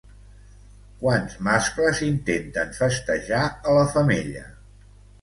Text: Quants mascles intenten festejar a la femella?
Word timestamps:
Quants 1.03 1.35
mascles 1.49 2.03
intenten 2.09 2.75
festejar 2.81 3.45
a 3.47 3.81
la 3.81 3.89
femella? 3.97 4.47